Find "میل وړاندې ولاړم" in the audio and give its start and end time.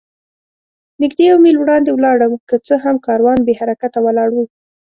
1.43-2.31